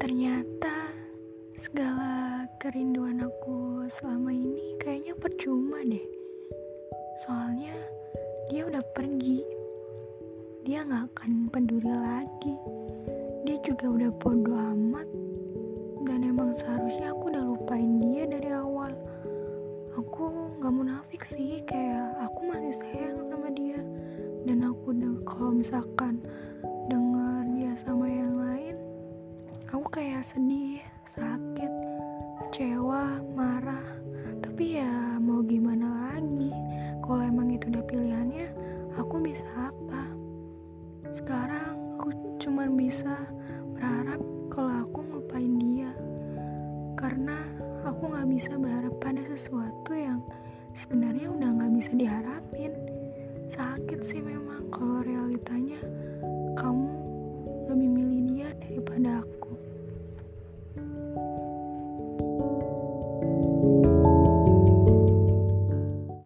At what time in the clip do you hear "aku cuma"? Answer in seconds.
41.98-42.70